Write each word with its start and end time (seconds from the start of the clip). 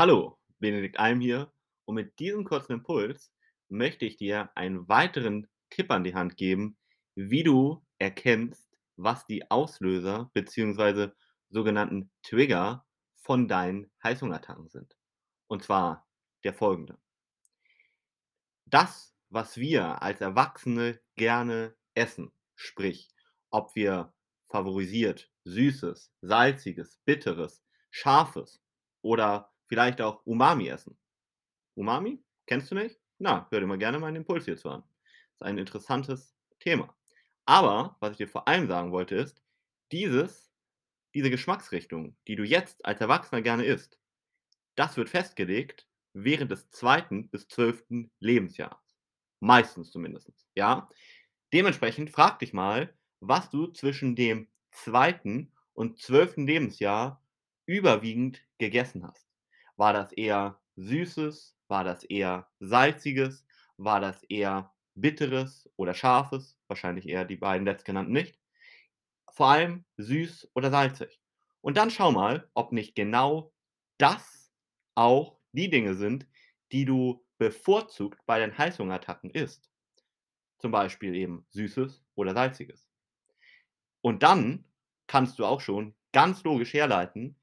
Hallo, 0.00 0.38
Benedikt 0.60 0.98
Alm 0.98 1.20
hier 1.20 1.52
und 1.84 1.94
mit 1.94 2.18
diesem 2.20 2.44
kurzen 2.44 2.72
Impuls 2.72 3.34
möchte 3.68 4.06
ich 4.06 4.16
dir 4.16 4.50
einen 4.54 4.88
weiteren 4.88 5.46
Tipp 5.68 5.90
an 5.90 6.04
die 6.04 6.14
Hand 6.14 6.38
geben, 6.38 6.78
wie 7.14 7.42
du 7.42 7.84
erkennst, 7.98 8.66
was 8.96 9.26
die 9.26 9.50
Auslöser 9.50 10.30
bzw. 10.32 11.10
sogenannten 11.50 12.10
Trigger 12.22 12.86
von 13.14 13.46
deinen 13.46 13.90
Heißhungerattacken 14.02 14.70
sind. 14.70 14.96
Und 15.48 15.64
zwar 15.64 16.08
der 16.44 16.54
folgende. 16.54 16.96
Das, 18.64 19.14
was 19.28 19.58
wir 19.58 20.00
als 20.00 20.22
Erwachsene 20.22 20.98
gerne 21.16 21.76
essen, 21.92 22.32
sprich, 22.54 23.10
ob 23.50 23.74
wir 23.74 24.14
favorisiert 24.48 25.30
Süßes, 25.44 26.10
Salziges, 26.22 26.98
Bitteres, 27.04 27.62
Scharfes 27.90 28.62
oder 29.02 29.49
vielleicht 29.70 30.00
auch 30.00 30.26
Umami 30.26 30.68
essen. 30.68 30.98
Umami? 31.76 32.20
Kennst 32.46 32.72
du 32.72 32.74
nicht? 32.74 32.98
Na, 33.18 33.46
hör 33.50 33.60
dir 33.60 33.66
mal 33.66 33.78
gerne 33.78 34.00
meinen 34.00 34.16
Impuls 34.16 34.44
hierzu 34.44 34.68
an. 34.68 34.82
Das 35.38 35.46
ist 35.46 35.52
ein 35.52 35.58
interessantes 35.58 36.36
Thema. 36.58 36.92
Aber, 37.46 37.96
was 38.00 38.12
ich 38.12 38.16
dir 38.16 38.28
vor 38.28 38.48
allem 38.48 38.66
sagen 38.66 38.90
wollte, 38.90 39.14
ist, 39.14 39.40
dieses, 39.92 40.50
diese 41.14 41.30
Geschmacksrichtung, 41.30 42.16
die 42.26 42.34
du 42.34 42.42
jetzt 42.42 42.84
als 42.84 43.00
Erwachsener 43.00 43.42
gerne 43.42 43.64
isst, 43.64 44.00
das 44.74 44.96
wird 44.96 45.08
festgelegt 45.08 45.86
während 46.14 46.50
des 46.50 46.68
zweiten 46.70 47.28
bis 47.28 47.46
zwölften 47.46 48.10
Lebensjahres. 48.18 48.98
Meistens 49.38 49.92
zumindest. 49.92 50.32
Ja? 50.56 50.90
Dementsprechend 51.52 52.10
frag 52.10 52.40
dich 52.40 52.52
mal, 52.52 52.92
was 53.20 53.50
du 53.50 53.68
zwischen 53.68 54.16
dem 54.16 54.48
zweiten 54.72 55.52
und 55.74 56.00
zwölften 56.00 56.44
Lebensjahr 56.44 57.22
überwiegend 57.66 58.42
gegessen 58.58 59.06
hast. 59.06 59.29
War 59.80 59.94
das 59.94 60.12
eher 60.12 60.60
Süßes? 60.76 61.56
War 61.68 61.84
das 61.84 62.04
eher 62.04 62.46
Salziges? 62.60 63.46
War 63.78 63.98
das 63.98 64.22
eher 64.24 64.74
Bitteres 64.94 65.70
oder 65.76 65.94
Scharfes? 65.94 66.58
Wahrscheinlich 66.68 67.08
eher 67.08 67.24
die 67.24 67.38
beiden 67.38 67.64
letztgenannten 67.64 68.12
nicht. 68.12 68.38
Vor 69.32 69.46
allem 69.46 69.86
süß 69.96 70.50
oder 70.54 70.70
salzig. 70.70 71.18
Und 71.62 71.78
dann 71.78 71.90
schau 71.90 72.12
mal, 72.12 72.50
ob 72.52 72.72
nicht 72.72 72.94
genau 72.94 73.54
das 73.96 74.52
auch 74.96 75.38
die 75.52 75.70
Dinge 75.70 75.94
sind, 75.94 76.26
die 76.72 76.84
du 76.84 77.24
bevorzugt 77.38 78.20
bei 78.26 78.38
den 78.38 78.58
Heißhungerattacken 78.58 79.30
isst. 79.30 79.70
Zum 80.58 80.72
Beispiel 80.72 81.14
eben 81.14 81.46
Süßes 81.52 82.04
oder 82.16 82.34
Salziges. 82.34 82.86
Und 84.02 84.22
dann 84.22 84.66
kannst 85.06 85.38
du 85.38 85.46
auch 85.46 85.62
schon 85.62 85.94
ganz 86.12 86.44
logisch 86.44 86.74
herleiten, 86.74 87.39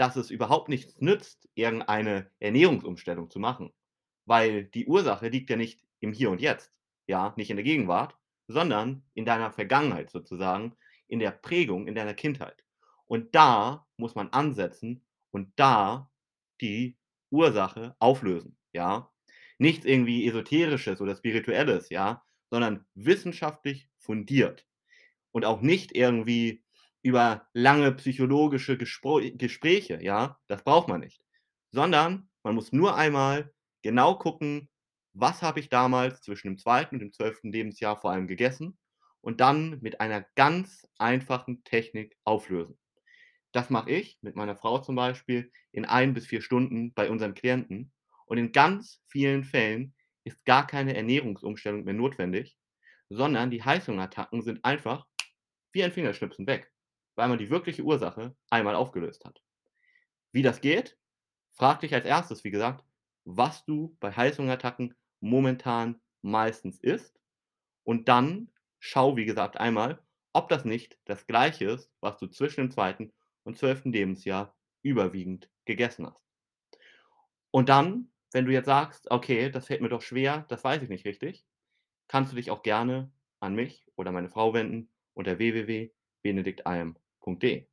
dass 0.00 0.16
es 0.16 0.30
überhaupt 0.30 0.70
nichts 0.70 0.98
nützt, 1.02 1.46
irgendeine 1.54 2.30
Ernährungsumstellung 2.38 3.28
zu 3.28 3.38
machen. 3.38 3.70
Weil 4.24 4.64
die 4.64 4.86
Ursache 4.86 5.28
liegt 5.28 5.50
ja 5.50 5.56
nicht 5.56 5.84
im 6.00 6.14
Hier 6.14 6.30
und 6.30 6.40
Jetzt, 6.40 6.72
ja, 7.06 7.34
nicht 7.36 7.50
in 7.50 7.56
der 7.56 7.64
Gegenwart, 7.64 8.16
sondern 8.48 9.02
in 9.12 9.26
deiner 9.26 9.52
Vergangenheit 9.52 10.10
sozusagen, 10.10 10.74
in 11.06 11.18
der 11.18 11.32
Prägung, 11.32 11.86
in 11.86 11.94
deiner 11.94 12.14
Kindheit. 12.14 12.64
Und 13.04 13.34
da 13.34 13.86
muss 13.98 14.14
man 14.14 14.30
ansetzen 14.30 15.04
und 15.32 15.52
da 15.56 16.10
die 16.62 16.96
Ursache 17.28 17.94
auflösen, 17.98 18.56
ja. 18.72 19.12
Nichts 19.58 19.84
irgendwie 19.84 20.26
Esoterisches 20.26 21.02
oder 21.02 21.14
Spirituelles, 21.14 21.90
ja, 21.90 22.24
sondern 22.48 22.86
wissenschaftlich 22.94 23.90
fundiert. 23.98 24.66
Und 25.30 25.44
auch 25.44 25.60
nicht 25.60 25.94
irgendwie 25.94 26.64
über 27.02 27.48
lange 27.54 27.92
psychologische 27.92 28.76
Gespro 28.76 29.20
Gespräche, 29.34 30.02
ja, 30.02 30.38
das 30.48 30.62
braucht 30.62 30.88
man 30.88 31.00
nicht. 31.00 31.22
Sondern 31.70 32.28
man 32.42 32.54
muss 32.54 32.72
nur 32.72 32.96
einmal 32.96 33.52
genau 33.82 34.16
gucken, 34.16 34.68
was 35.12 35.42
habe 35.42 35.60
ich 35.60 35.68
damals 35.68 36.22
zwischen 36.22 36.48
dem 36.48 36.58
zweiten 36.58 36.96
und 36.96 37.00
dem 37.00 37.12
zwölften 37.12 37.52
Lebensjahr 37.52 37.96
vor 37.96 38.12
allem 38.12 38.26
gegessen 38.26 38.78
und 39.20 39.40
dann 39.40 39.78
mit 39.80 40.00
einer 40.00 40.24
ganz 40.34 40.86
einfachen 40.98 41.64
Technik 41.64 42.16
auflösen. 42.24 42.78
Das 43.52 43.70
mache 43.70 43.90
ich 43.90 44.18
mit 44.22 44.36
meiner 44.36 44.56
Frau 44.56 44.78
zum 44.78 44.94
Beispiel 44.94 45.50
in 45.72 45.84
ein 45.84 46.14
bis 46.14 46.26
vier 46.26 46.40
Stunden 46.42 46.94
bei 46.94 47.10
unseren 47.10 47.34
Klienten 47.34 47.92
und 48.26 48.38
in 48.38 48.52
ganz 48.52 49.02
vielen 49.08 49.42
Fällen 49.42 49.94
ist 50.24 50.44
gar 50.44 50.66
keine 50.66 50.94
Ernährungsumstellung 50.94 51.84
mehr 51.84 51.94
notwendig, 51.94 52.56
sondern 53.08 53.50
die 53.50 53.62
Heißhungerattacken 53.62 54.42
sind 54.42 54.64
einfach 54.64 55.06
wie 55.72 55.82
ein 55.82 55.92
Fingerschnipsen 55.92 56.46
weg 56.46 56.70
weil 57.20 57.28
man 57.28 57.38
die 57.38 57.50
wirkliche 57.50 57.82
Ursache 57.82 58.34
einmal 58.48 58.74
aufgelöst 58.74 59.26
hat. 59.26 59.42
Wie 60.32 60.40
das 60.40 60.62
geht? 60.62 60.96
Frag 61.52 61.80
dich 61.80 61.92
als 61.92 62.06
erstes, 62.06 62.44
wie 62.44 62.50
gesagt, 62.50 62.82
was 63.26 63.66
du 63.66 63.94
bei 64.00 64.10
Heißhungerattacken 64.10 64.94
momentan 65.20 66.00
meistens 66.22 66.78
isst 66.78 67.20
und 67.84 68.08
dann 68.08 68.50
schau, 68.78 69.16
wie 69.16 69.26
gesagt, 69.26 69.58
einmal, 69.58 70.02
ob 70.32 70.48
das 70.48 70.64
nicht 70.64 70.98
das 71.04 71.26
gleiche 71.26 71.66
ist, 71.66 71.92
was 72.00 72.16
du 72.16 72.26
zwischen 72.26 72.62
dem 72.62 72.70
zweiten 72.70 73.12
und 73.44 73.58
zwölften 73.58 73.92
Lebensjahr 73.92 74.56
überwiegend 74.80 75.50
gegessen 75.66 76.06
hast. 76.06 76.24
Und 77.50 77.68
dann, 77.68 78.10
wenn 78.32 78.46
du 78.46 78.52
jetzt 78.52 78.64
sagst, 78.64 79.10
okay, 79.10 79.50
das 79.50 79.66
fällt 79.66 79.82
mir 79.82 79.90
doch 79.90 80.00
schwer, 80.00 80.46
das 80.48 80.64
weiß 80.64 80.82
ich 80.82 80.88
nicht 80.88 81.04
richtig, 81.04 81.44
kannst 82.08 82.32
du 82.32 82.36
dich 82.36 82.50
auch 82.50 82.62
gerne 82.62 83.12
an 83.40 83.54
mich 83.54 83.84
oder 83.96 84.10
meine 84.10 84.30
Frau 84.30 84.54
wenden 84.54 84.88
unter 85.12 85.38
com 87.20 87.36
T. 87.36 87.69